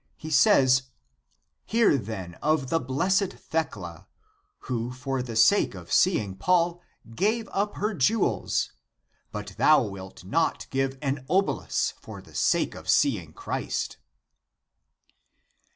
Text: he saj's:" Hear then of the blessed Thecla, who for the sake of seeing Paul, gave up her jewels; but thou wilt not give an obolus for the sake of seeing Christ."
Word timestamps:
he 0.17 0.31
saj's:" 0.31 0.81
Hear 1.67 1.95
then 1.95 2.33
of 2.41 2.71
the 2.71 2.79
blessed 2.79 3.33
Thecla, 3.33 4.07
who 4.61 4.91
for 4.91 5.21
the 5.21 5.35
sake 5.35 5.75
of 5.75 5.93
seeing 5.93 6.35
Paul, 6.37 6.81
gave 7.15 7.47
up 7.51 7.75
her 7.75 7.93
jewels; 7.93 8.71
but 9.31 9.53
thou 9.59 9.83
wilt 9.83 10.23
not 10.23 10.65
give 10.71 10.97
an 11.03 11.23
obolus 11.29 11.93
for 12.01 12.19
the 12.19 12.33
sake 12.33 12.73
of 12.73 12.89
seeing 12.89 13.31
Christ." 13.31 13.97